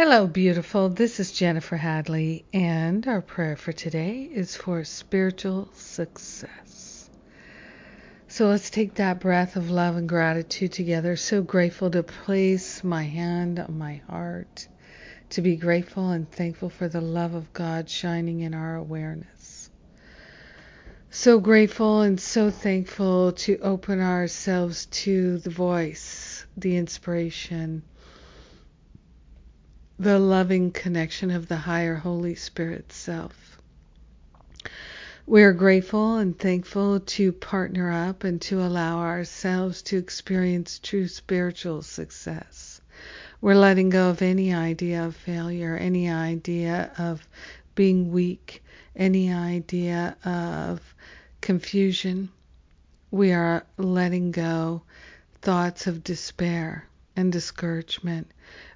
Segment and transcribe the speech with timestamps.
[0.00, 0.90] Hello, beautiful.
[0.90, 7.10] This is Jennifer Hadley, and our prayer for today is for spiritual success.
[8.28, 11.16] So let's take that breath of love and gratitude together.
[11.16, 14.68] So grateful to place my hand on my heart,
[15.30, 19.68] to be grateful and thankful for the love of God shining in our awareness.
[21.10, 27.82] So grateful and so thankful to open ourselves to the voice, the inspiration
[30.00, 33.58] the loving connection of the higher Holy Spirit self.
[35.26, 41.08] We are grateful and thankful to partner up and to allow ourselves to experience true
[41.08, 42.80] spiritual success.
[43.40, 47.26] We're letting go of any idea of failure, any idea of
[47.74, 48.62] being weak,
[48.94, 50.80] any idea of
[51.40, 52.28] confusion.
[53.10, 54.82] We are letting go
[55.42, 56.87] thoughts of despair
[57.18, 58.30] and discouragement.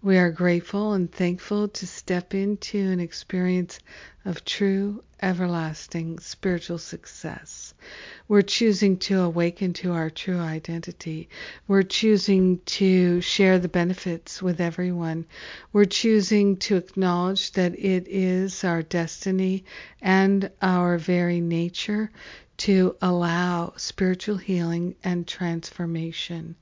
[0.00, 3.80] We are grateful and thankful to step into an experience
[4.24, 7.74] of true, everlasting spiritual success.
[8.28, 11.28] We're choosing to awaken to our true identity.
[11.66, 15.26] We're choosing to share the benefits with everyone.
[15.72, 19.64] We're choosing to acknowledge that it is our destiny
[20.00, 22.12] and our very nature
[22.58, 26.56] to allow spiritual healing and transformation.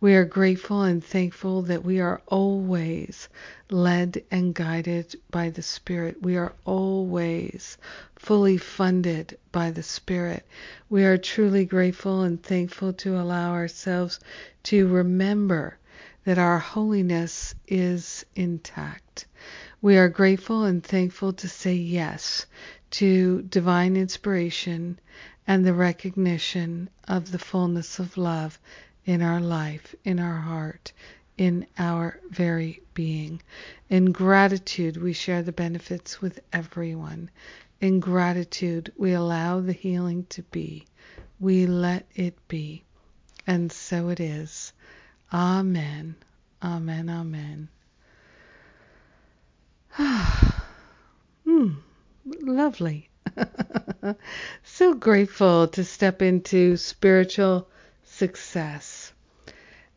[0.00, 3.28] We are grateful and thankful that we are always
[3.68, 6.22] led and guided by the Spirit.
[6.22, 7.78] We are always
[8.14, 10.46] fully funded by the Spirit.
[10.88, 14.20] We are truly grateful and thankful to allow ourselves
[14.64, 15.78] to remember
[16.24, 19.26] that our holiness is intact.
[19.82, 22.44] We are grateful and thankful to say yes
[22.90, 24.98] to divine inspiration
[25.46, 28.58] and the recognition of the fullness of love
[29.06, 30.92] in our life, in our heart,
[31.38, 33.40] in our very being.
[33.88, 37.30] In gratitude, we share the benefits with everyone.
[37.80, 40.84] In gratitude, we allow the healing to be.
[41.38, 42.84] We let it be.
[43.46, 44.74] And so it is.
[45.32, 46.16] Amen.
[46.62, 47.08] Amen.
[47.08, 47.68] Amen.
[51.44, 51.70] hmm,
[52.60, 53.08] lovely.
[54.64, 57.66] so grateful to step into spiritual
[58.04, 59.14] success.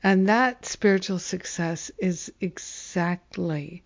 [0.02, 3.84] And that spiritual success is exactly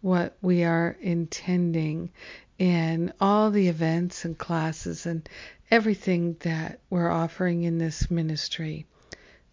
[0.00, 2.10] what we are intending
[2.58, 5.28] in all the events and classes and
[5.70, 8.86] everything that we're offering in this ministry.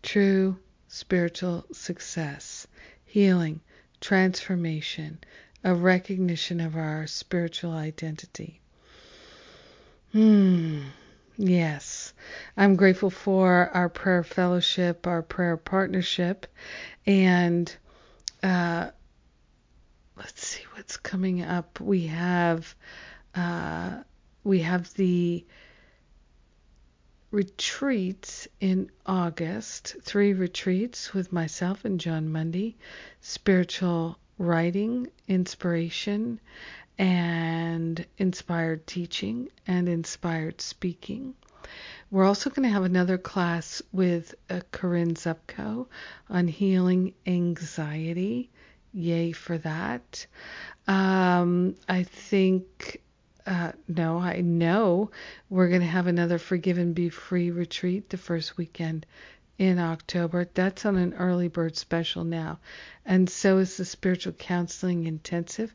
[0.01, 0.57] True
[0.87, 2.65] spiritual success,
[3.05, 3.61] healing,
[4.01, 5.19] transformation,
[5.63, 8.61] a recognition of our spiritual identity.
[10.13, 10.81] Hmm.
[11.37, 12.13] Yes.
[12.55, 16.45] I'm grateful for our prayer fellowship, our prayer partnership,
[17.07, 17.75] and
[18.43, 18.91] uh,
[20.15, 21.79] let's see what's coming up.
[21.79, 22.75] We have
[23.33, 24.03] uh,
[24.43, 25.43] we have the
[27.31, 32.77] retreats in August, three retreats with myself and Jon Mundy,
[33.21, 36.39] spiritual writing, inspiration,
[36.97, 41.33] and inspired teaching and inspired speaking.
[42.11, 45.87] We're also going to have another class with uh, Corinne Zupko
[46.29, 48.51] on healing anxiety.
[48.93, 50.27] Yay for that.
[50.87, 53.01] Um, I think,
[53.47, 55.09] uh, no, I know
[55.49, 59.07] we're going to have another Forgive and Be Free retreat the first weekend
[59.57, 60.47] in October.
[60.53, 62.59] That's on an early bird special now.
[63.05, 65.73] And so is the Spiritual Counseling Intensive.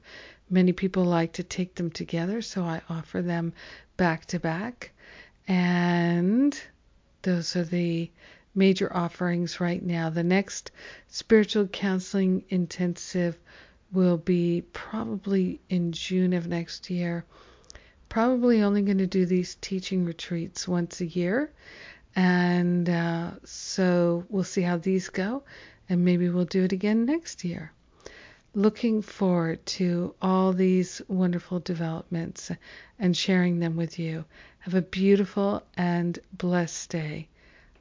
[0.50, 3.52] Many people like to take them together, so I offer them
[3.96, 4.92] back to back.
[5.46, 6.58] And
[7.22, 8.10] those are the
[8.54, 10.10] major offerings right now.
[10.10, 10.70] The next
[11.08, 13.38] Spiritual Counseling Intensive
[13.92, 17.24] will be probably in June of next year.
[18.08, 21.52] Probably only going to do these teaching retreats once a year
[22.18, 25.44] and uh, so we'll see how these go,
[25.88, 27.72] and maybe we'll do it again next year.
[28.54, 32.50] Looking forward to all these wonderful developments
[32.98, 34.24] and sharing them with you.
[34.60, 37.28] Have a beautiful and blessed day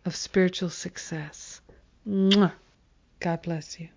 [0.05, 1.61] of spiritual success.
[3.19, 3.89] God bless you.